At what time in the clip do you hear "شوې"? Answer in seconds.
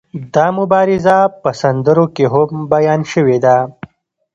3.13-3.37